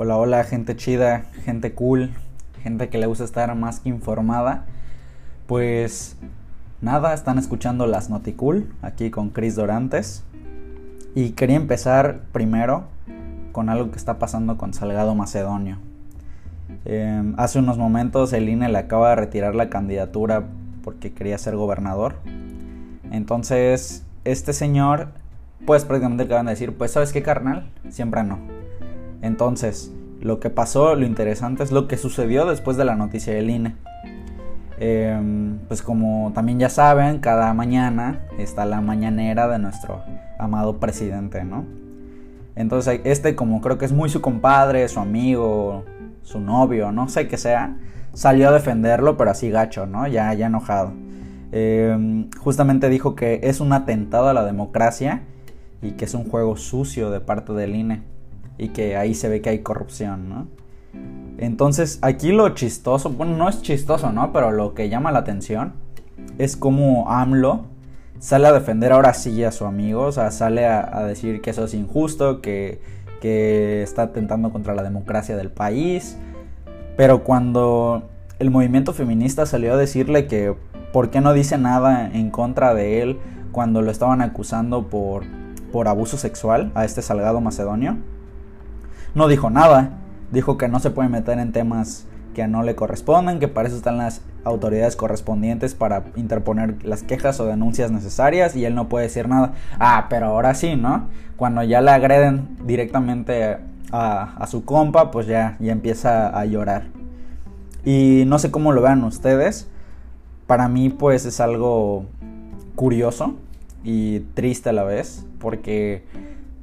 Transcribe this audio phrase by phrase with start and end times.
[0.00, 2.10] Hola, hola, gente chida, gente cool,
[2.62, 4.64] gente que le gusta estar más que informada.
[5.48, 6.16] Pues
[6.80, 10.22] nada, están escuchando las Noticool aquí con Chris Dorantes.
[11.16, 12.84] Y quería empezar primero
[13.50, 15.78] con algo que está pasando con Salgado Macedonio.
[16.84, 20.44] Em, hace unos momentos el INE le acaba de retirar la candidatura
[20.84, 22.20] porque quería ser gobernador.
[23.10, 25.08] Entonces, este señor,
[25.66, 28.57] pues prácticamente acaban de decir, pues sabes qué carnal, siempre no.
[29.22, 33.50] Entonces, lo que pasó, lo interesante es lo que sucedió después de la noticia del
[33.50, 33.76] INE.
[34.80, 40.02] Em, pues como también ya saben, cada mañana está la mañanera de nuestro
[40.38, 41.64] amado presidente, ¿no?
[42.54, 45.84] Entonces este como creo que es muy su compadre, su amigo,
[46.22, 47.76] su novio, no sé qué sea,
[48.12, 50.06] salió a defenderlo, pero así gacho, ¿no?
[50.06, 50.92] Ya, ya enojado.
[51.50, 55.22] Em, justamente dijo que es un atentado a la democracia
[55.82, 58.02] y que es un juego sucio de parte del INE
[58.58, 60.46] y que ahí se ve que hay corrupción, ¿no?
[61.38, 64.32] Entonces, aquí lo chistoso, bueno, no es chistoso, ¿no?
[64.32, 65.74] Pero lo que llama la atención
[66.38, 67.64] es como AMLO
[68.18, 71.64] sale a defender ahora sí a su amigo, o sea, sale a, decir que eso
[71.64, 72.80] es injusto, que,
[73.20, 76.18] que está atentando contra la democracia del país.
[76.96, 78.02] Pero cuando
[78.38, 80.54] el movimiento feminista salió a decirle que
[80.92, 83.18] por qué no dice nada en contra de él
[83.52, 85.24] cuando lo estaban acusando por,
[85.72, 87.98] por abuso sexual a este Salgado Macedonio,
[89.14, 89.98] no dijo nada
[90.30, 93.76] dijo que no se puede meter en temas que no le corresponden, que para eso
[93.76, 99.06] están las autoridades correspondientes para interponer las quejas o denuncias necesarias y él no puede
[99.06, 99.54] decir nada.
[99.80, 101.08] Ah, pero ahora sí, ¿no?
[101.36, 103.58] Cuando ya le agreden directamente
[103.90, 106.84] a, su compa, pues ya, ya empieza a llorar.
[107.84, 109.68] Y no sé cómo lo vean ustedes.
[110.46, 112.06] Para mí pues es algo
[112.76, 113.34] curioso
[113.82, 116.04] y triste a la vez, porque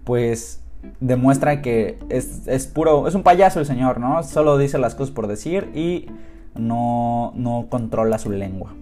[0.06, 0.62] pues
[1.00, 4.23] demuestra que es, puro, es un payaso el señor, ¿no?
[4.23, 6.08] Solo dice las cosas por decir y
[6.55, 8.73] no, no controla su lengua.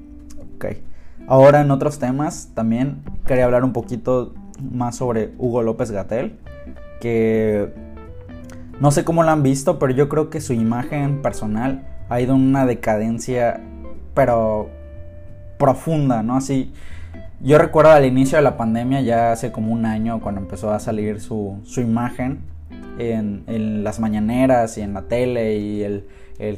[0.55, 0.65] Ok.
[1.27, 6.37] Ahora en otros temas también quería hablar un poquito más sobre Hugo López Gatel,
[6.99, 7.73] que
[8.79, 12.35] no sé cómo lo han visto, pero yo creo que su imagen personal ha ido
[12.35, 13.61] en una decadencia,
[14.13, 14.69] pero
[15.57, 16.35] profunda, ¿no?
[16.35, 16.73] Así,
[17.43, 20.79] yo recuerdo al inicio de la pandemia, ya hace como un año, cuando empezó a
[20.79, 22.39] salir su, imagen
[22.97, 26.05] en, las mañaneras y en la tele y el,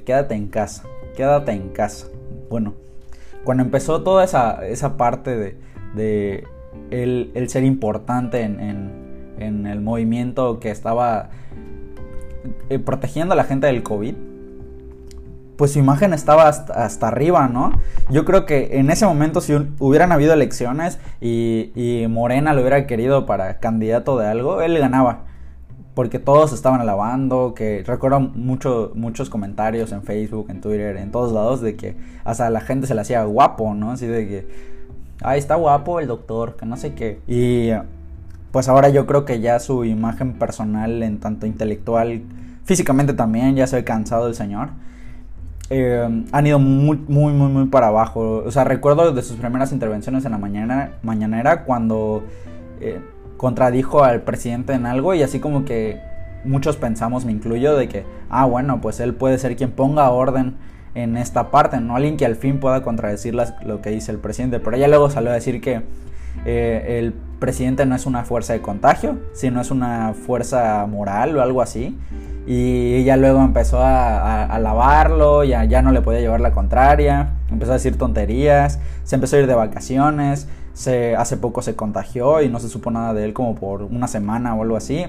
[0.03, 0.83] quédate en casa,
[1.17, 2.07] quédate en casa.
[2.51, 2.75] Bueno,
[3.43, 5.57] cuando empezó toda esa, esa parte de,
[5.95, 6.43] de
[6.91, 8.59] el, ser importante en,
[9.39, 11.29] en, el movimiento que estaba
[12.69, 14.13] eh, protegiendo a la gente del COVID,
[15.57, 17.73] pues su imagen estaba hasta, arriba, ¿no?
[18.09, 23.25] Yo creo que en ese momento si hubieran habido elecciones y, Morena lo hubiera querido
[23.25, 25.23] para candidato de algo, él ganaba.
[25.93, 31.31] Porque todos estaban alabando, que recuerdo mucho, muchos comentarios en Facebook, en Twitter, en todos
[31.31, 31.95] lados, de que
[32.25, 33.91] hasta la gente se le hacía guapo, ¿no?
[33.91, 34.47] Así de que,
[35.21, 37.21] ay, está guapo el doctor, que no sé qué.
[37.27, 37.69] Y
[38.51, 42.23] pues ahora yo creo que ya su imagen personal, en tanto intelectual,
[42.65, 44.69] físicamente también, ya se ve cansado el señor.
[45.69, 48.43] Eh, han ido muy, muy, muy, muy para abajo.
[48.45, 52.23] O sea, recuerdo de sus primeras intervenciones en la mañana, mañanera cuando
[52.81, 52.99] eh,
[53.37, 55.99] contradijo al presidente en algo y así como que
[56.43, 60.55] muchos pensamos, me incluyo, de que, ah, bueno, pues él puede ser quien ponga orden
[60.93, 64.59] en esta parte, no alguien que al fin pueda contradecir lo que dice el presidente.
[64.59, 65.81] Pero ella luego salió a decir que
[66.45, 71.41] eh, el presidente no es una fuerza de contagio, sino es una fuerza moral o
[71.41, 71.97] algo así
[72.47, 77.71] y ella luego empezó a, alabarlo, ya, ya no le podía llevar la contraria, empezó
[77.71, 80.47] a decir tonterías, se empezó a ir de vacaciones,
[81.17, 84.53] hace poco se contagió y no se supo nada de él como por una semana
[84.55, 85.05] o algo así.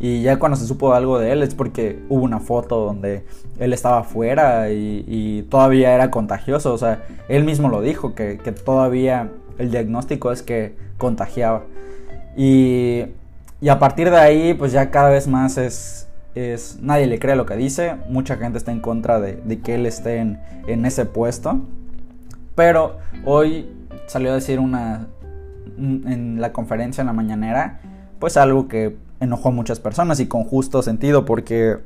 [0.00, 3.24] Y ya cuando se supo algo de él es porque hubo una foto donde
[3.58, 6.72] él estaba afuera y, todavía era contagioso.
[6.72, 11.64] O sea, él mismo lo dijo, que todavía el diagnóstico es que contagiaba.
[12.36, 13.04] Y,
[13.60, 17.36] y a partir de ahí, pues ya cada vez más es, es nadie le cree
[17.36, 21.60] lo que dice, mucha gente está en contra de, que él esté en, ese puesto,
[22.54, 23.68] pero hoy
[24.06, 25.06] salió a decir una
[25.78, 27.80] en la conferencia en la mañanera,
[28.18, 31.78] pues algo que enojó a muchas personas y con justo sentido porque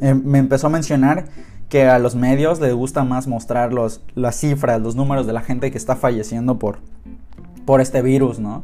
[0.00, 1.24] eh, me empezó a mencionar
[1.72, 5.70] que a los medios les gusta más mostrar las cifras, los números de la gente
[5.70, 6.80] que está falleciendo por,
[7.64, 8.62] por este virus, ¿no?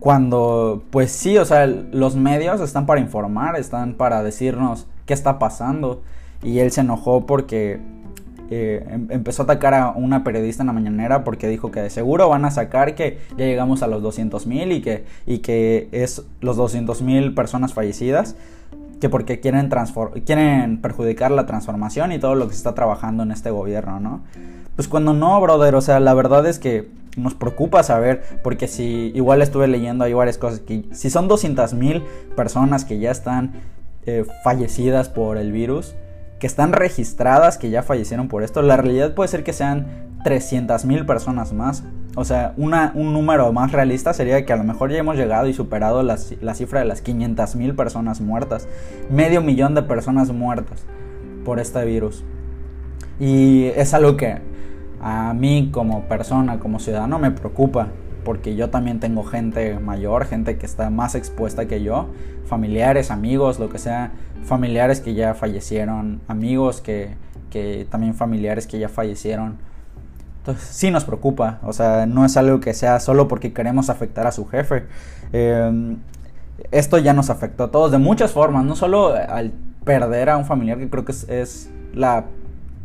[0.00, 5.38] Cuando, pues sí, o sea, los medios están para informar, están para decirnos qué está
[5.38, 6.00] pasando.
[6.42, 7.78] Y él se enojó porque
[8.48, 11.90] eh, em, empezó a atacar a una periodista en la mañanera porque dijo que de
[11.90, 15.90] seguro van a sacar que ya llegamos a los 200 mil y que, y que
[15.92, 18.34] es los 200 mil personas fallecidas.
[19.02, 19.68] Que porque quieren,
[20.24, 24.20] quieren perjudicar la transformación y todo lo que se está trabajando en este gobierno, ¿no?
[24.76, 29.10] Pues cuando no, brother, o sea, la verdad es que nos preocupa saber, porque si
[29.12, 32.04] igual estuve leyendo hay varias cosas, que si son 200 mil
[32.36, 33.54] personas que ya están
[34.06, 35.96] eh, fallecidas por el virus,
[36.42, 39.86] que están registradas, que ya fallecieron por esto, la realidad puede ser que sean
[40.24, 41.84] 300 mil personas más.
[42.16, 45.46] O sea, una, un número más realista sería que a lo mejor ya hemos llegado
[45.46, 48.66] y superado la, la cifra de las 500 mil personas muertas.
[49.08, 50.84] Medio millón de personas muertas
[51.44, 52.24] por este virus.
[53.20, 54.38] Y es algo que
[55.00, 57.86] a mí como persona, como ciudadano, me preocupa.
[58.24, 62.08] Porque yo también tengo gente mayor, gente que está más expuesta que yo.
[62.46, 64.10] Familiares, amigos, lo que sea.
[64.44, 66.20] Familiares que ya fallecieron.
[66.28, 67.14] Amigos que,
[67.50, 69.58] que también familiares que ya fallecieron
[70.42, 74.26] entonces sí nos preocupa, o sea, no es algo que sea solo porque queremos afectar
[74.26, 74.86] a su jefe.
[75.32, 75.98] Em,
[76.72, 79.52] esto ya nos afectó a todos de muchas formas, no solo al
[79.84, 82.24] perder a un familiar, que creo que es, la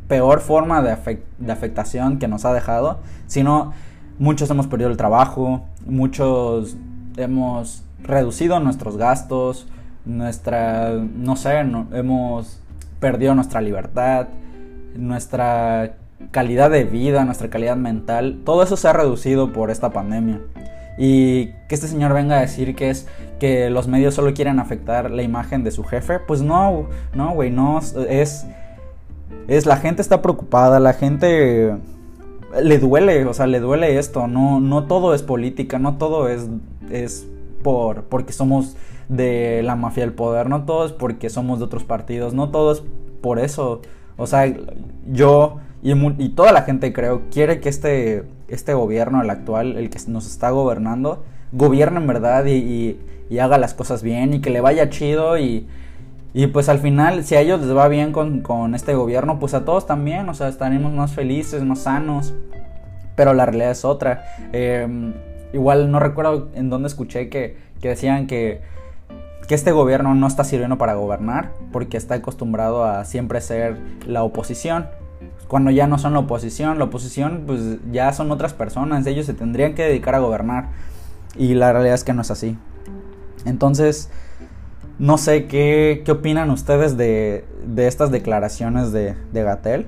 [0.07, 3.73] peor forma de, de, afectación que nos ha dejado, sino
[4.19, 6.77] muchos hemos perdido el trabajo, muchos
[7.17, 9.67] hemos reducido nuestros gastos,
[10.07, 12.59] nuestra, no sé, hemos
[12.99, 14.27] perdido nuestra libertad,
[14.95, 15.93] nuestra
[16.31, 20.41] calidad de vida, nuestra calidad mental, todo eso se ha reducido por esta pandemia.
[20.97, 23.07] Y que este señor venga a decir que es
[23.39, 27.51] que los medios solo quieren afectar la imagen de su jefe, pues no, no, güey,
[27.51, 28.47] no, es,
[29.47, 31.75] es la gente está preocupada, la gente
[32.61, 36.47] le duele, o sea, le duele esto, no, no todo es política, no todo es,
[36.89, 37.27] es
[37.63, 38.75] por, porque somos
[39.09, 42.71] de la mafia del poder, no todo es porque somos de otros partidos, no todo
[42.71, 42.83] es
[43.21, 43.81] por eso,
[44.17, 44.53] o sea,
[45.11, 49.99] yo y, toda la gente creo quiere que este, este gobierno, el actual, el que
[50.07, 52.99] nos está gobernando, gobierne en verdad y,
[53.39, 55.67] haga las cosas bien y que le vaya chido y,
[56.33, 59.65] y pues al final, si a ellos les va bien con, este gobierno, pues a
[59.65, 62.33] todos también, o sea, estaremos más felices, más sanos.
[63.15, 64.23] Pero la realidad es otra.
[64.53, 65.13] Em,
[65.53, 68.61] igual no recuerdo en dónde escuché que, que decían que,
[69.47, 74.23] que este gobierno no está sirviendo para gobernar porque está acostumbrado a siempre ser la
[74.23, 74.87] oposición
[75.47, 76.77] cuando ya no son la oposición.
[76.77, 80.69] La oposición pues ya son otras personas, ellos se tendrían que dedicar a gobernar
[81.35, 82.57] y la realidad es que no es así.
[83.45, 84.09] Entonces,
[84.99, 89.85] no sé qué, qué opinan ustedes de, de estas declaraciones de, de, Gatel,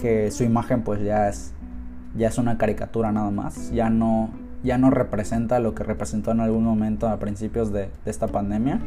[0.00, 1.52] que su imagen pues ya es,
[2.16, 4.30] ya es una caricatura nada más, ya no,
[4.62, 8.80] ya no representa lo que representó en algún momento a principios de, de esta pandemia.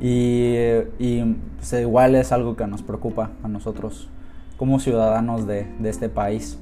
[0.00, 0.56] Y,
[0.98, 4.08] y pues, igual es algo que nos preocupa a nosotros
[4.62, 6.56] como ciudadanos de, este país.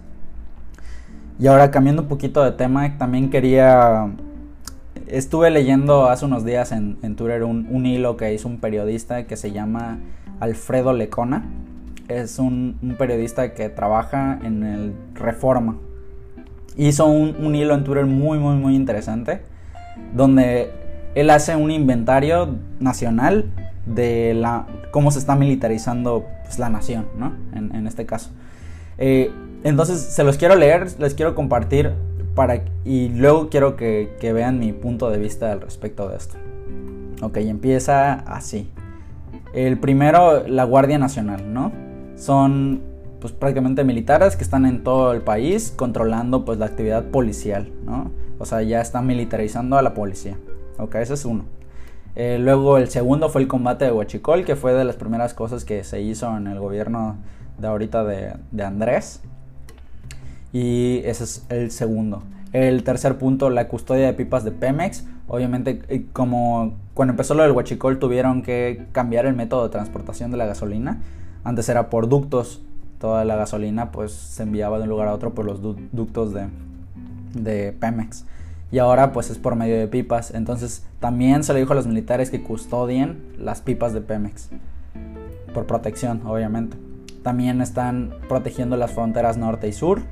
[1.39, 4.11] Y ahora cambiando un poquito de tema, también quería...
[5.07, 9.53] Estuve leyendo hace unos días en, Twitter un, hilo que hizo un periodista que se
[9.53, 9.99] llama
[10.39, 11.45] Alfredo Lecona.
[12.11, 15.79] Es un, periodista que trabaja en el Reforma.
[16.77, 19.43] Hizo un, hilo en Twitter muy, muy, muy interesante.
[20.13, 20.73] Donde
[21.15, 23.53] él hace un inventario nacional
[23.87, 27.33] de la, cómo se está militarizando pues, la nación, ¿no?
[27.55, 28.31] En, este caso.
[28.99, 29.31] Eh,
[29.63, 31.93] entonces, se los quiero leer, les quiero compartir
[32.35, 36.37] para, y luego quiero que, que vean mi punto de vista al respecto de esto.
[37.23, 38.69] Ok, empieza así.
[39.55, 41.90] El primero, la Guardia Nacional, ¿no?
[42.21, 42.83] Son
[43.19, 48.11] pues prácticamente militares que están en todo el país controlando pues la actividad policial, ¿no?
[48.39, 50.37] O sea, ya están militarizando a la policía.
[50.77, 51.45] Ok, ese es uno.
[52.17, 55.65] Eh, luego el segundo fue el combate de Huachicol, que fue de las primeras cosas
[55.65, 57.17] que se hizo en el gobierno
[57.57, 59.23] de ahorita de, Andrés.
[60.53, 62.23] Y ese es el segundo.
[62.53, 65.07] El tercer punto, la custodia de pipas de Pemex.
[65.27, 70.31] Obviamente, eh, como cuando empezó lo del Huachicol, tuvieron que cambiar el método de transportación
[70.31, 71.01] de la gasolina.
[71.45, 72.63] Antes era por ductos.
[72.99, 77.73] Toda la gasolina pues se enviaba de un lugar a otro por los ductos de,
[77.73, 78.27] Pemex
[78.73, 80.33] y ahora pues es por medio de pipas.
[80.33, 84.51] Entonces también se le dijo a los militares que custodien las pipas de Pemex.
[85.55, 86.77] Por protección, obviamente.
[87.23, 90.03] También están protegiendo las fronteras norte y sur.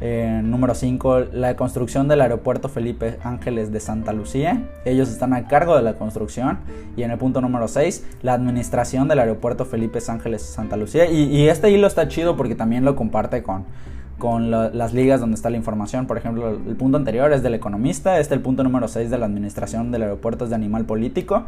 [0.00, 4.62] Eh, número 5, la construcción del aeropuerto Felipe Ángeles de Santa Lucía.
[4.84, 6.58] Ellos están a cargo de la construcción.
[6.96, 11.10] Y en el punto número 6, la administración del aeropuerto Felipe Ángeles de Santa Lucía.
[11.10, 13.64] y este hilo está chido porque también lo comparte con,
[14.18, 16.06] con las ligas donde está la información.
[16.06, 19.26] Por ejemplo, el punto anterior es del economista, este el punto número 6 de la
[19.26, 21.44] administración del aeropuerto es de animal político.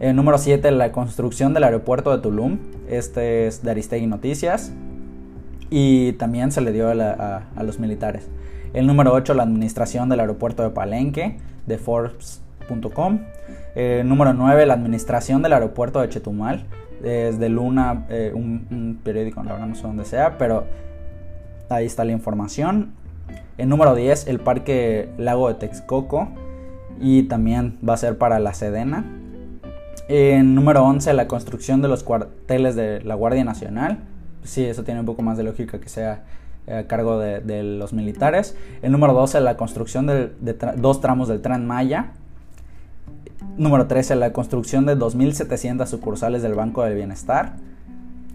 [0.00, 4.72] El número 7, la construcción del aeropuerto de Tulum, este es de Aristegui Noticias.
[5.70, 8.28] Y también se le dio a, los militares.
[8.72, 13.20] El número 8, la administración del aeropuerto de Palenque, de Forbes chetumal.com.
[13.74, 16.64] Eh, número 9, la administración del aeropuerto de Chetumal.
[17.02, 20.64] Es de Luna, eh, un, periódico, la verdad no sé dónde sea, pero
[21.68, 22.92] ahí está la información.
[23.56, 26.28] El número 10, el Parque Lago de Texcoco.
[27.00, 29.04] Y también va a ser para la Sedena.
[30.08, 33.98] En número 11, la construcción de los cuarteles de la Guardia Nacional.
[34.44, 36.24] Sí, eso tiene un poco más de lógica que sea
[36.70, 38.56] a cargo de, los militares.
[38.82, 40.30] El número 12, la construcción de,
[40.76, 42.12] dos tramos del Tren Maya.
[43.56, 47.56] Número 13, la construcción de 2.700 sucursales del Banco del Bienestar.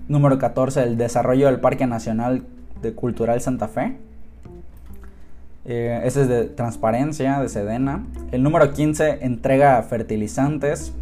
[0.08, 2.44] Número 14, el desarrollo del Parque Nacional
[2.82, 3.98] de Cultural Santa Fe.
[5.66, 8.06] Eh, ese es de transparencia, de Sedena.
[8.32, 10.94] El número 15, entrega fertilizantes.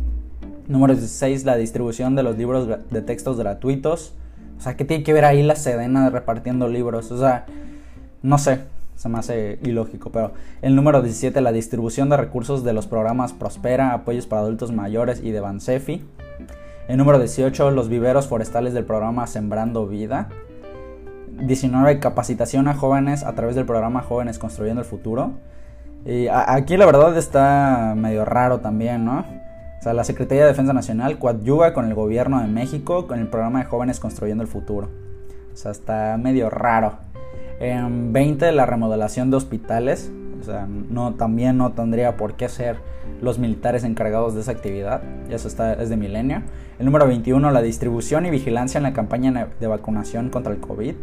[0.68, 4.14] Número 16, la distribución de los libros de textos gratuitos.
[4.62, 7.12] O sea, ¿qué tiene que ver ahí la Sedena repartiendo libros?
[7.12, 7.48] O sea,
[8.22, 8.60] no sé,
[8.96, 13.34] se me hace ilógico, pero el número 17, la distribución de recursos de los programas
[13.34, 16.06] Prospera, apoyos para adultos mayores y de Bansefi.
[16.88, 20.30] El número 18, los viveros forestales del programa Sembrando Vida.
[21.40, 25.32] 19, capacitación a jóvenes a través del programa Jóvenes Construyendo el Futuro.
[26.06, 29.26] Y aquí la verdad está medio raro también, ¿no?
[29.82, 33.26] O sea, la Secretaría de Defensa Nacional coadyuva con el gobierno de México con el
[33.26, 34.90] programa de jóvenes construyendo el futuro.
[35.52, 37.00] O sea, está medio raro.
[37.60, 40.12] En 20, la remodelación de hospitales.
[40.40, 42.76] O sea, no, también no tendría por qué ser
[43.22, 45.02] los militares encargados de esa actividad.
[45.32, 46.44] Eso está, es de milenio.
[46.78, 50.94] El número 21, la distribución y vigilancia en la campaña de vacunación contra el COVID.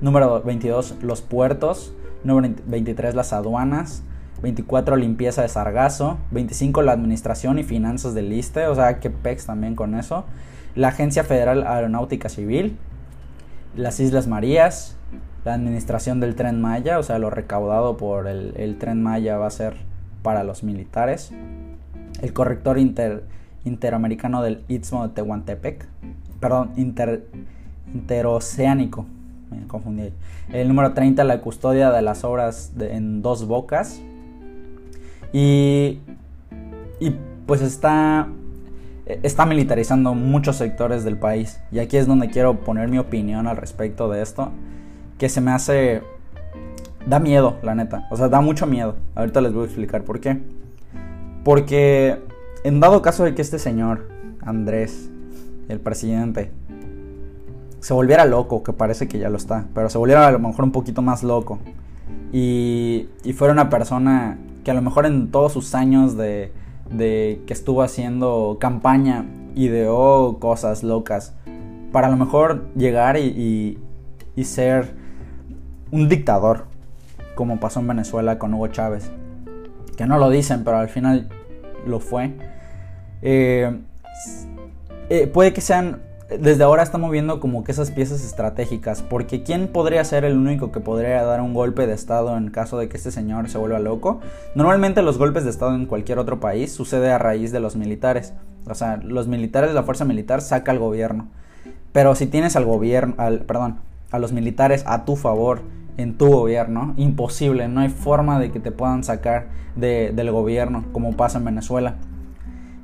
[0.00, 1.92] Número 22, los puertos.
[2.24, 4.02] Número 23, las aduanas.
[4.42, 9.46] 24 limpieza de sargazo, 25 la administración y finanzas del ISTE, o sea, que pex
[9.46, 10.24] también con eso,
[10.74, 12.76] la Agencia Federal Aeronáutica Civil,
[13.74, 14.96] las Islas Marías,
[15.44, 19.50] la administración del tren Maya, o sea, lo recaudado por el, tren Maya va a
[19.50, 19.74] ser
[20.22, 21.32] para los militares,
[22.20, 22.78] el corrector
[23.64, 25.86] interamericano del Istmo de Tehuantepec,
[26.40, 26.72] perdón,
[27.94, 29.06] interoceánico,
[29.50, 30.12] me confundí.
[30.52, 34.00] El número 30, la custodia de las obras en dos bocas.
[35.32, 36.00] Y,
[37.00, 37.16] y
[37.46, 38.28] pues está,
[39.06, 41.60] está militarizando muchos sectores del país.
[41.70, 44.50] Y aquí es donde quiero poner mi opinión al respecto de esto.
[45.18, 46.02] Que se me hace...
[47.06, 48.06] Da miedo, la neta.
[48.10, 48.96] O sea, da mucho miedo.
[49.14, 50.40] Ahorita les voy a explicar por qué.
[51.44, 52.18] Porque
[52.64, 54.08] en dado caso de que este señor,
[54.42, 55.08] Andrés,
[55.68, 56.50] el presidente,
[57.80, 60.64] se volviera loco, que parece que ya lo está, pero se volviera a lo mejor
[60.64, 61.60] un poquito más loco,
[62.32, 66.52] y, y fuera una persona que a lo mejor en todos sus años de,
[66.98, 71.34] que estuvo haciendo campaña ideó cosas locas
[71.92, 73.78] para a lo mejor llegar y,
[74.42, 74.94] ser
[75.90, 76.66] un dictador
[77.34, 79.10] como pasó en Venezuela con Hugo Chávez
[79.96, 81.28] que no lo dicen pero al final
[81.86, 82.32] lo fue.
[83.22, 83.76] Eh,
[85.10, 89.68] eh, puede que sean desde ahora estamos viendo como que esas piezas estratégicas, porque ¿quién
[89.68, 92.98] podría ser el único que podría dar un golpe de Estado en caso de que
[92.98, 94.20] este señor se vuelva loco?
[94.54, 98.34] Normalmente los golpes de Estado en cualquier otro país sucede a raíz de los militares.
[98.66, 101.28] O sea, los militares, la fuerza militar saca al gobierno.
[101.92, 103.78] Pero si tienes al gobierno, al, perdón,
[104.10, 105.62] a los militares a tu favor
[105.96, 111.16] en tu gobierno, imposible, no hay forma de que te puedan sacar del gobierno como
[111.16, 111.94] pasa en Venezuela.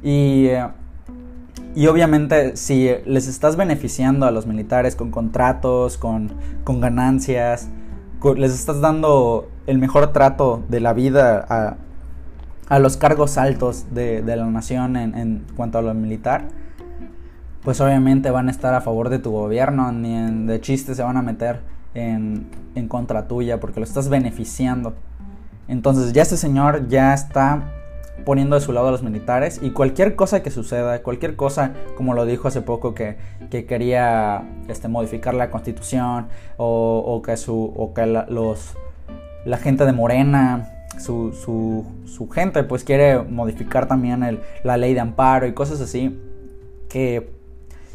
[0.02, 0.46] Y...
[0.46, 0.66] Eh,
[1.75, 6.31] y obviamente si les estás beneficiando a los militares con contratos, con,
[6.64, 7.69] ganancias,
[8.37, 11.76] les estás dando el mejor trato de la vida
[12.69, 16.49] a, los cargos altos de, la nación en, cuanto a lo militar,
[17.62, 21.02] pues obviamente van a estar a favor de tu gobierno, ni en, de chiste se
[21.02, 21.61] van a meter
[21.95, 24.95] en, en contra tuya porque lo estás beneficiando.
[25.66, 27.74] Entonces ya este señor ya está
[28.25, 32.14] poniendo de su lado a los militares y cualquier cosa que suceda, cualquier cosa, como
[32.14, 33.16] lo dijo hace poco, que,
[33.50, 36.26] quería este, modificar la constitución
[36.57, 38.75] o, que, su, o que la, los,
[39.45, 41.33] la gente de Morena, su,
[42.07, 46.19] su, gente, pues quiere modificar también la ley de amparo y cosas así,
[46.88, 47.31] que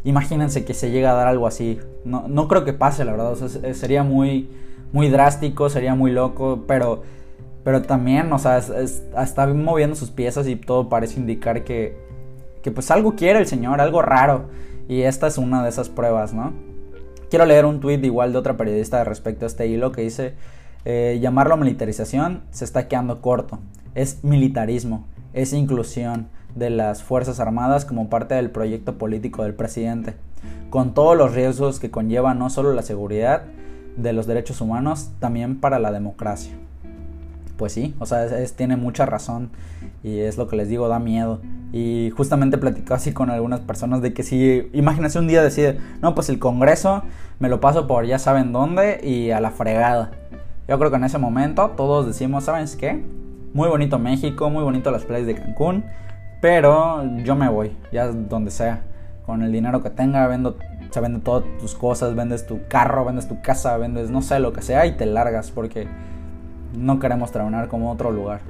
[0.03, 1.79] imagínense que se llega a dar algo así.
[2.05, 3.35] No, no creo que pase, la verdad,
[3.73, 4.49] sería muy,
[4.91, 7.03] muy drástico, sería muy loco, pero
[7.69, 11.95] pero también, o sea, está moviendo sus piezas y todo parece indicar que,
[12.63, 14.49] que pues algo quiere el señor, algo raro.
[14.87, 16.51] Y esta es una de esas pruebas, ¿no?
[17.29, 20.33] Quiero leer un tweet igual de otra periodista respecto a este hilo que dice,
[20.83, 23.59] eh, llamarlo militarización se está quedando corto.
[23.93, 30.15] Es militarismo, es inclusión de las Fuerzas Armadas como parte del proyecto político del presidente,
[30.71, 33.43] con todos los riesgos que conlleva no solo la seguridad
[33.95, 36.53] de los derechos humanos, también para la democracia.
[37.59, 39.49] Pues sí, o sea, es, tiene mucha razón
[40.01, 41.41] y es lo que les digo, da miedo.
[41.73, 46.15] Y justamente platicó así con algunas personas de que si, imagínense un día decide, no,
[46.15, 47.03] pues el Congreso
[47.37, 50.11] me lo paso por ya saben dónde y a la fregada.
[50.69, 53.03] Yo creo que en ese momento todos decimos, ¿sabes qué?
[53.53, 55.83] Muy bonito México, muy bonito las playas de Cancún,
[56.41, 58.83] pero yo me voy, ya donde sea.
[59.25, 60.55] Con el dinero que tenga, vendo,
[60.91, 64.53] se vende todas tus cosas, vendes tu carro, vendes tu casa, vendes no sé lo
[64.53, 65.89] que sea y te largas porque
[66.73, 68.41] no queremos terminar como otro lugar.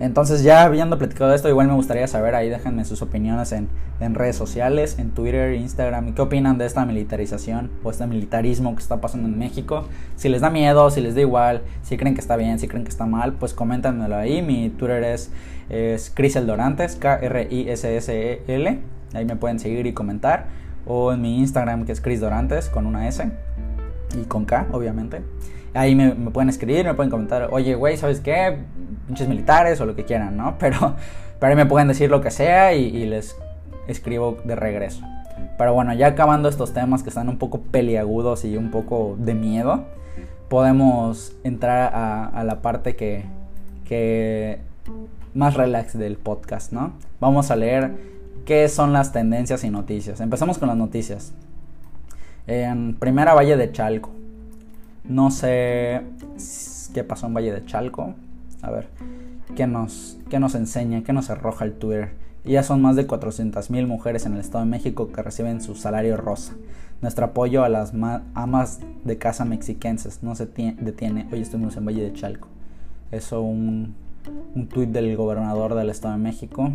[0.00, 3.68] Entonces ya habiendo platicado esto, igual me gustaría saber, ahí déjenme sus opiniones en,
[4.14, 9.00] redes sociales, en Twitter, Instagram, qué opinan de esta militarización o este militarismo que está
[9.00, 9.88] pasando en México.
[10.14, 12.84] Si les da miedo, si les da igual, si creen que está bien, si creen
[12.84, 14.40] que está mal, pues coméntanmelo ahí.
[14.40, 15.32] Mi Twitter es,
[15.68, 18.78] es Crisel Dorantes, K-R-I-S-S-E-L.
[19.14, 20.46] Ahí me pueden seguir y comentar.
[20.86, 23.28] O en mi Instagram que es Cris Dorantes con una S
[24.16, 25.22] y con K, obviamente.
[25.74, 28.58] Ahí me, pueden escribir, me pueden comentar, oye, güey, ¿sabes qué?
[29.06, 30.56] Pinches militares o lo que quieran, ¿no?
[30.58, 30.94] Pero,
[31.38, 33.36] pero ahí me pueden decir lo que sea y, les
[33.86, 35.02] escribo de regreso.
[35.56, 39.34] Pero bueno, ya acabando estos temas que están un poco peliagudos y un poco de
[39.34, 39.84] miedo,
[40.48, 43.24] podemos entrar a, la parte que,
[43.84, 44.58] que
[45.32, 46.94] más relax del podcast, ¿no?
[47.20, 47.92] Vamos a leer
[48.44, 50.20] qué son las tendencias y noticias.
[50.20, 51.32] Empezamos con las noticias.
[52.48, 54.10] En primera Valle de Chalco.
[55.04, 56.00] No sé
[56.94, 58.14] qué pasó en Valle de Chalco.
[58.62, 58.88] A ver,
[59.54, 61.02] ¿qué nos, qué nos enseña?
[61.02, 62.10] ¿Qué nos arroja el Twitter?
[62.44, 66.16] ya son más de 400.000 mujeres en el Estado de México que reciben su salario
[66.16, 66.54] rosa.
[67.02, 67.92] Nuestro apoyo a las
[68.34, 71.28] amas de casa mexiquenses no se detiene.
[71.30, 72.48] Hoy estuvimos en Valle de Chalco.
[73.10, 73.94] Eso un,
[74.54, 76.72] un tuit del gobernador del Estado de México.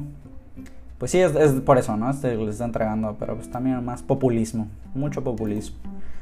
[1.04, 2.10] Pues sí, es, por eso, ¿no?
[2.10, 4.70] Este les está entregando, pero pues también más populismo.
[4.96, 5.76] Mucho populismo.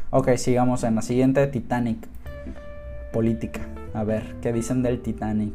[0.10, 2.08] Ok, sigamos en la siguiente, Titanic.
[3.14, 3.62] Política.
[3.94, 5.54] A ver, ¿qué dicen del Titanic?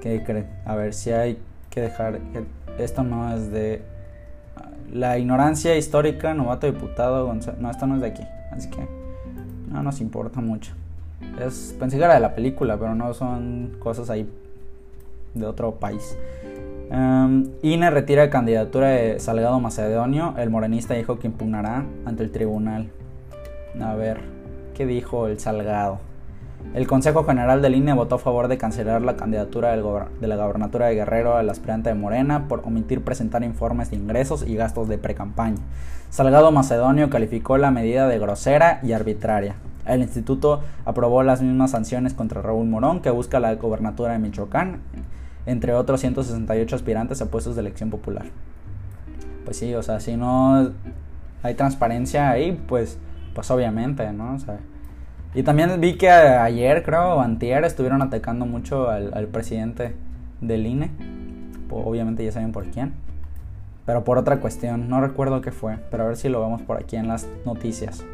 [0.00, 0.46] ¿Qué creen?
[0.64, 2.20] A ver, si hay que dejar...
[2.78, 3.82] Esto no es de...
[4.90, 8.22] La ignorancia histórica, novato diputado No, esto no es de aquí.
[8.50, 8.88] Así que
[9.70, 10.72] no nos importa mucho.
[11.38, 14.26] Es, pensé que era de la película, pero no son cosas ahí
[15.34, 16.16] de otro país.
[16.92, 20.34] Um, INE retira candidatura de Salgado Macedonio.
[20.36, 22.90] El morenista dijo que impugnará ante el tribunal.
[23.80, 24.20] A ver,
[24.74, 26.00] ¿qué dijo el Salgado?
[26.74, 30.88] El Consejo General del INE votó a favor de cancelar la candidatura de la gobernatura
[30.88, 34.98] de Guerrero al aspirante de Morena por omitir presentar informes de ingresos y gastos de
[34.98, 35.62] precampaña.
[36.10, 39.54] Salgado Macedonio calificó la medida de grosera y arbitraria.
[39.86, 44.80] El instituto aprobó las mismas sanciones contra Raúl Morón, que busca la gobernatura de Michoacán,
[45.46, 48.26] entre otros 168 aspirantes a puestos de elección popular.
[49.44, 50.72] Pues sí, o sea, si no
[51.42, 52.98] hay transparencia ahí, pues,
[53.34, 54.34] pues obviamente, ¿no?
[54.34, 54.58] O sea,
[55.34, 59.94] y también vi que ayer, creo, o antier, estuvieron atacando mucho al, presidente
[60.40, 60.90] del INE.
[61.70, 62.92] Obviamente ya saben por quién.
[63.86, 66.76] Pero por otra cuestión, no recuerdo qué fue, pero a ver si lo vemos por
[66.76, 68.04] aquí en las noticias.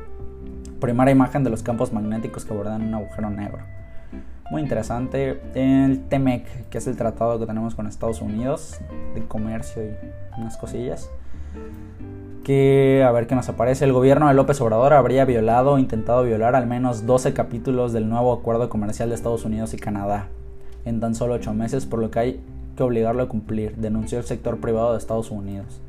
[0.80, 3.58] Primera imagen de los campos magnéticos que bordan un agujero negro
[4.50, 5.40] muy interesante.
[5.54, 8.78] El TEMEC, que es el tratado que tenemos con Estados Unidos
[9.14, 11.10] de comercio y unas cosillas.
[12.44, 13.84] Que a ver qué nos aparece.
[13.84, 18.08] El gobierno de López Obrador habría violado o intentado violar al menos 12 capítulos del
[18.08, 20.28] nuevo acuerdo comercial de Estados Unidos y Canadá
[20.84, 22.40] en tan solo 8 meses, por lo que hay
[22.76, 25.80] que obligarlo a cumplir, denunció el sector privado de Estados Unidos.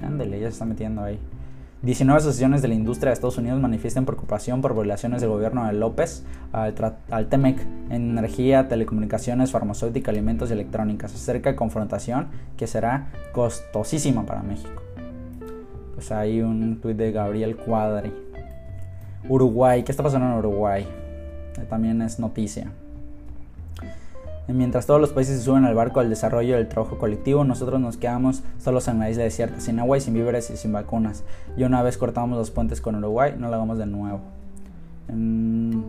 [0.00, 1.18] Ándale, ya se está metiendo ahí.
[1.86, 5.72] 19 asociaciones de la industria de Estados Unidos manifiestan preocupación por violaciones del gobierno de
[5.72, 13.12] López al, TEMEC en energía, telecomunicaciones, farmacéutica, alimentos y electrónicas, acerca de confrontación que será
[13.32, 14.82] costosísima para México.
[15.94, 18.12] Pues hay un tuit de Gabriel Cuadri.
[19.28, 20.88] Uruguay, ¿qué está pasando en Uruguay?
[21.70, 22.72] También es noticia.
[24.48, 27.96] Mientras todos los países se suben al barco del desarrollo del trabajo colectivo, nosotros nos
[27.96, 31.24] quedamos solos en la isla desierta, sin agua y sin víveres y sin vacunas.
[31.56, 34.20] Y una vez cortamos los puentes con Uruguay, no lo hagamos de nuevo.
[35.08, 35.80] Mm,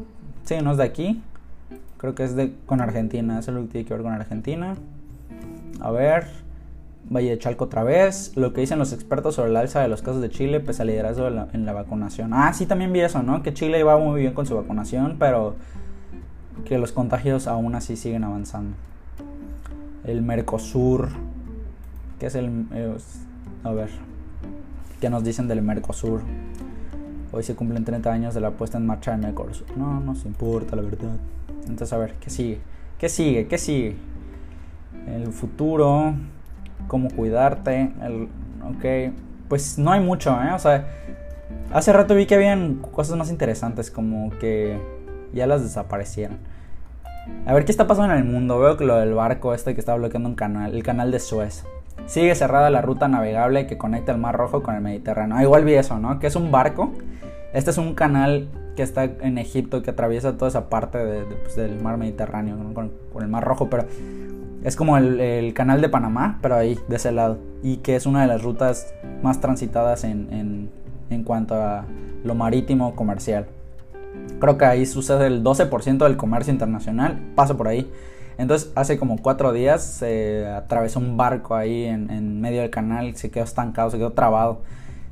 [0.44, 1.22] sí, no es de aquí.
[1.98, 3.40] Creo que es de con Argentina.
[3.40, 4.76] Eso es lo que tiene que ver con Argentina.
[5.80, 6.28] A ver.
[7.10, 8.34] Valle de Chalco otra vez.
[8.36, 10.90] Lo que dicen los expertos sobre el alza de los casos de Chile, pese al
[10.90, 12.34] liderazgo en la vacunación.
[12.34, 13.44] Ah, sí, también vi eso, ¿no?
[13.44, 15.56] Que Chile iba muy bien con su vacunación, pero
[16.66, 18.76] que los contagios aún así siguen avanzando.
[20.06, 21.10] El Mercosur,
[22.20, 22.66] ¿qué es el...
[23.64, 23.90] a ver,
[25.02, 26.22] ¿qué nos dicen del Mercosur?
[27.32, 29.66] Hoy se cumplen 30 años de la puesta en marcha del Mercosur.
[29.78, 31.18] No, no se importa, la verdad.
[31.62, 32.60] Entonces, a ver, ¿qué sigue?
[32.98, 33.48] ¿Qué sigue?
[33.48, 33.96] ¿Qué sigue?
[35.08, 36.14] El futuro,
[36.88, 38.30] cómo cuidarte, el...
[38.64, 39.14] Ok,
[39.48, 40.52] pues no hay mucho, ¿eh?
[40.54, 40.88] O sea,
[41.72, 44.78] hace rato vi que habían cosas más interesantes como que
[45.34, 46.38] ya las desaparecieron.
[47.46, 48.60] A ver qué está pasando en el mundo.
[48.60, 51.66] Veo que lo del barco este que está bloqueando un canal, el canal de Suez.
[52.06, 55.38] Sigue cerrada la ruta navegable que conecta el Mar Rojo con el Mediterráneo.
[55.38, 56.20] Ah, igual vi eso, ¿no?
[56.20, 56.94] Que es un barco.
[57.54, 61.00] Este es un canal que está en Egipto que atraviesa toda esa parte
[61.42, 63.86] pues, del mar Mediterráneo con, el Mar Rojo, pero
[64.64, 67.40] es como el, canal de Panamá, pero ahí, de ese lado.
[67.64, 70.70] Y que es una de las rutas más transitadas en,
[71.10, 71.86] en cuanto a
[72.24, 73.48] lo marítimo comercial.
[74.40, 77.92] Creo que ahí sucede el 12% del comercio internacional, pasa por ahí.
[78.38, 83.32] Entonces hace como cuatro días se atravesó un barco ahí en, medio del canal, se
[83.32, 84.62] quedó estancado, se quedó trabado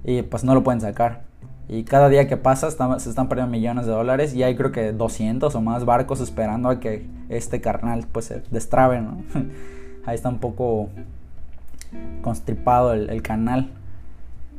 [0.03, 1.23] y pues no lo pueden sacar.
[1.67, 4.91] Y cada día que pasa se están perdiendo millones de dólares y hay creo que
[4.91, 9.03] 200 o más barcos esperando a que este carnal pues se destrabe,
[10.05, 10.89] ahí está un poco
[12.21, 13.71] constripado el, el canal.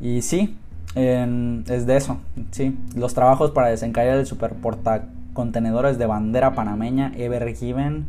[0.01, 0.59] Y sí,
[0.95, 2.19] es de eso,
[2.53, 2.79] sí.
[2.95, 8.07] Los trabajos para desencallar el superportacontenedores de bandera panameña Ever Given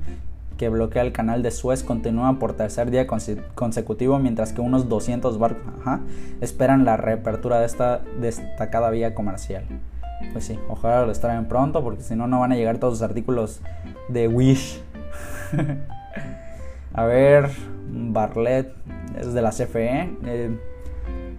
[0.57, 5.37] que bloquea el canal de Suez continúa por tercer día consecutivo mientras que unos 200
[5.37, 5.61] barcos
[6.41, 9.63] esperan la reapertura de esta destacada vía comercial.
[10.33, 13.01] Pues sí, ojalá lo extraen pronto porque si no no van a llegar todos los
[13.03, 13.61] artículos
[14.09, 14.81] de Wish.
[16.93, 17.51] a ver,
[17.89, 18.73] Barlet
[19.19, 20.09] es de la CFE.
[20.25, 20.59] Eh,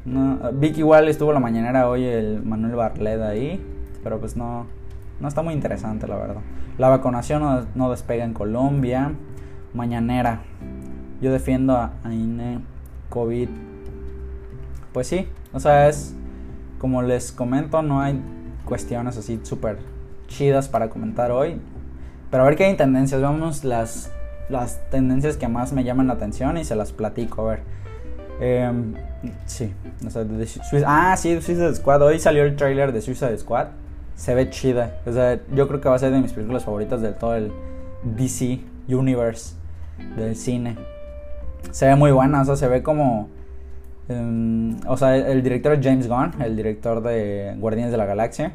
[0.09, 3.61] no, Vic igual estuvo la mañanera hoy el Manuel Barlet ahí,
[4.03, 4.67] pero pues no,
[5.21, 6.41] no está muy interesante la verdad.
[6.79, 9.13] La vacunación no, despega en Colombia.
[9.75, 10.43] Mañanera.
[11.21, 12.61] Yo defiendo a, INE
[13.09, 13.49] COVID.
[14.93, 16.15] Pues sí, o sea, es
[16.79, 18.21] como les comento, no hay
[18.65, 19.79] cuestiones así súper
[20.29, 21.61] chidas para comentar hoy.
[22.31, 23.21] Pero a ver qué hay tendencias.
[23.21, 24.13] Vamos las,
[24.49, 27.43] las tendencias que más me llaman la atención y se las platico.
[27.43, 27.63] A ver.
[28.41, 28.95] Em,
[29.47, 29.73] sí,
[30.07, 30.25] o sea,
[30.87, 32.03] ah, sí, Suicide Squad.
[32.03, 33.69] Hoy salió el trailer de Suicide Squad.
[34.15, 35.01] Se ve chida.
[35.07, 37.53] O sea, yo creo que va a ser de mis películas favoritas del todo el
[38.03, 39.55] DC Universe
[40.17, 40.77] del cine.
[41.71, 43.29] Se ve muy buena, o sea, se ve como.
[44.09, 48.53] Em, o sea, el director es James Gunn, el director de Guardianes de la Galaxia.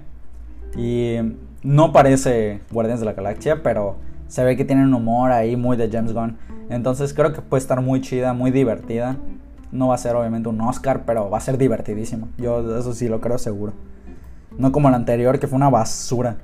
[0.78, 1.18] Y
[1.62, 5.78] no parece Guardianes de la Galaxia, pero se ve que tiene un humor ahí muy
[5.78, 6.38] de James Gunn.
[6.70, 9.18] Entonces creo que puede estar muy chida, muy divertida.
[9.74, 12.30] No va a ser obviamente un Oscar, pero va a ser divertidísimo.
[12.38, 13.74] Yo eso sí lo creo seguro.
[14.58, 16.38] No como el anterior, que fue una basura.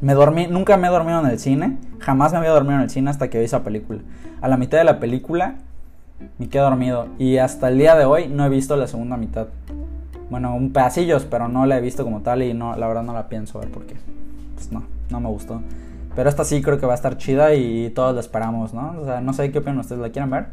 [0.00, 1.76] Me dormí, nunca me he dormido en el cine.
[2.00, 4.00] Jamás me había dormido en el cine hasta que vi esa película.
[4.40, 5.56] A la mitad de la película
[6.38, 7.08] me quedé dormido.
[7.18, 9.48] Y hasta el día de hoy no he visto la segunda mitad.
[10.30, 13.12] Bueno, un pedacillos, pero no la he visto como tal y no, la verdad no
[13.12, 13.94] la pienso ver porque
[14.54, 15.60] pues no, no me gustó.
[16.14, 18.94] Pero esta sí creo que va a estar chida y todos la esperamos, ¿no?
[19.00, 20.46] O sea, no sé qué opinan ustedes, ¿la quieren ver?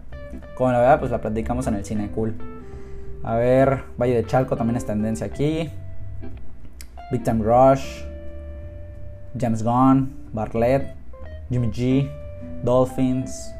[0.56, 2.34] Como la verdad, pues la platicamos en el cine cool.
[3.24, 5.69] A ver, Valle de Chalco también es tendencia aquí.
[7.12, 8.04] Big Time Rush.
[9.38, 10.12] James Gunn.
[10.34, 10.95] Bartlett.
[11.50, 12.10] Jimmy G.
[12.63, 13.54] Dolphins.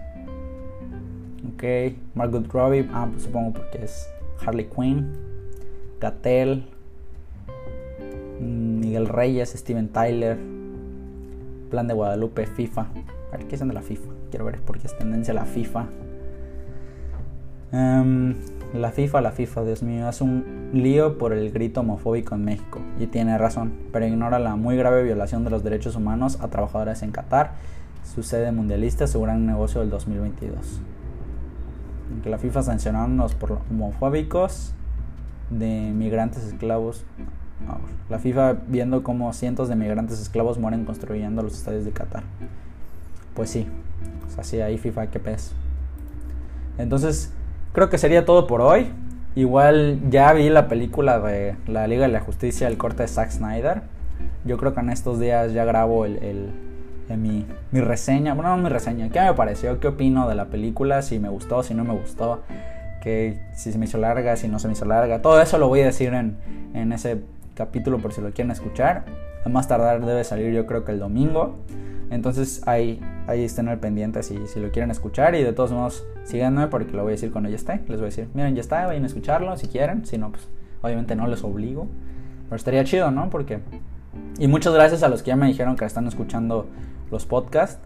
[1.54, 1.94] Ok.
[2.16, 2.90] Margot Robbie.
[2.92, 4.10] Ah, pues supongo porque es
[4.44, 5.14] Harley Quinn.
[6.00, 6.66] Gatel.
[8.40, 9.52] Mm, Miguel Reyes.
[9.52, 10.61] Steven Tyler.
[11.72, 12.46] Plan de Guadalupe.
[12.46, 12.82] FIFA.
[13.32, 14.12] A ver qué es de la FIFA.
[14.30, 15.88] Quiero ver por qué es tendencia la FIFA.
[17.72, 18.36] Em,
[18.74, 22.80] la FIFA, la FIFA, Dios mío, es un lío por el grito homofóbico en México.
[23.00, 27.02] Y tiene razón, pero ignora la muy grave violación de los derechos humanos a trabajadores
[27.02, 27.54] en Qatar.
[28.04, 30.82] Su sede mundialista asegura un negocio del 2022.
[32.24, 33.38] Que la FIFA sancionaron los
[33.70, 34.74] homofóbicos
[35.50, 37.06] de migrantes esclavos.
[38.10, 42.24] La FIFA viendo cómo cientos de migrantes esclavos mueren construyendo los estadios de Qatar.
[43.34, 43.68] Pues sí,
[44.38, 45.54] así ahí FIFA, qué pez.
[46.78, 47.32] Entonces,
[47.72, 48.88] creo que sería todo por hoy.
[49.36, 53.32] Igual ya vi la película de la Liga de la Justicia, el corte de Zack
[53.32, 53.84] Snyder.
[54.44, 56.52] Yo creo que en estos días ya grabo el,
[57.08, 58.34] mi, mi, reseña.
[58.34, 59.10] Bueno, no mi reseña.
[59.10, 59.80] ¿Qué me pareció?
[59.80, 61.02] ¿Qué opino de la película?
[61.02, 62.44] Si me gustó, si no me gustó.
[63.02, 65.22] Que, si se me hizo larga, si no se me hizo larga.
[65.22, 66.36] Todo eso lo voy a decir en,
[66.74, 67.22] en ese
[67.62, 69.06] capítulo por si lo quieren escuchar.
[69.46, 71.58] A más tardar debe salir yo creo que el domingo.
[72.10, 76.04] Entonces ahí, ahí estén al pendiente si, si lo quieren escuchar y de todos modos
[76.24, 77.82] síganme porque lo voy a decir cuando ya esté.
[77.88, 80.06] Les voy a decir, miren, ya está, vayan a escucharlo si quieren.
[80.06, 80.48] Si no, pues
[80.82, 81.88] obviamente no les obligo.
[82.46, 83.30] Pero estaría chido, ¿no?
[83.30, 83.60] Porque...
[84.40, 86.68] Y muchas gracias a los que ya me dijeron que están escuchando
[87.12, 87.80] los podcasts.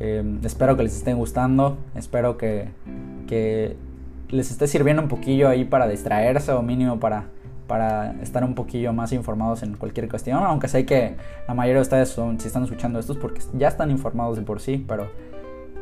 [0.00, 1.78] Em, espero que les estén gustando.
[1.94, 2.68] Espero que,
[3.26, 3.76] que
[4.28, 7.24] les esté sirviendo un poquillo ahí para distraerse o mínimo para
[7.66, 11.16] para estar un poquillo más informados en cualquier cuestión, aunque sé que
[11.48, 14.60] la mayoría de ustedes son, si están escuchando estos porque ya están informados de por
[14.60, 15.08] sí, pero,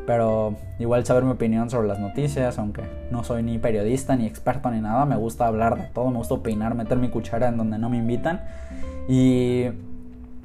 [0.05, 4.71] pero igual saber mi opinión sobre las noticias, aunque no soy ni periodista ni experto
[4.71, 7.77] ni nada, me gusta hablar de todo, me gusta opinar, meter mi cuchara en donde
[7.77, 8.41] no me invitan
[9.07, 9.65] y,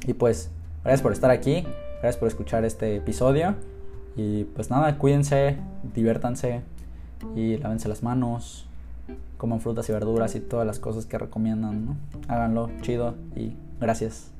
[0.07, 0.51] y pues
[0.83, 1.65] gracias por estar aquí.
[2.01, 3.57] Gracias por escuchar este episodio.
[4.17, 5.57] Y pues nada, cuídense,
[5.95, 6.63] diviértanse
[7.35, 8.68] y lávense las manos,
[9.39, 11.97] coman frutas y verduras y todas las cosas que recomiendan, ¿no?
[12.27, 14.31] Háganlo, chido y gracias.